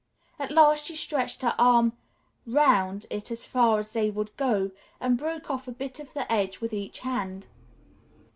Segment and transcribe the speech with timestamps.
[0.39, 1.93] At last she stretched her arms
[2.47, 6.31] 'round it as far as they would go, and broke off a bit of the
[6.31, 7.45] edge with each hand.